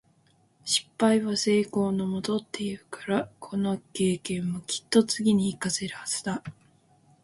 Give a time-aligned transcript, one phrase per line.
[0.65, 6.41] 「失敗は成功のもと」って言うから、この経験もきっと次に活かせるはずだ。